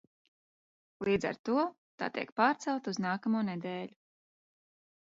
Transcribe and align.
Līdz 1.09 1.27
ar 1.31 1.37
to 1.49 1.67
tā 2.03 2.09
tiek 2.17 2.35
pārcelta 2.43 2.95
uz 2.95 3.03
nākamo 3.07 3.47
nedēļu. 3.53 3.97